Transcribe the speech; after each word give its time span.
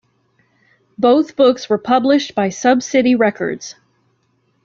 Both 0.97 1.35
books 1.35 1.69
were 1.69 1.77
published 1.77 2.33
by 2.33 2.49
Sub 2.49 2.81
City 2.81 3.13
Records. 3.13 3.75